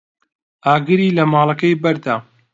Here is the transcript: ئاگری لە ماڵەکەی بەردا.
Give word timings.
ئاگری 0.65 1.15
لە 1.17 1.23
ماڵەکەی 1.33 1.79
بەردا. 1.83 2.15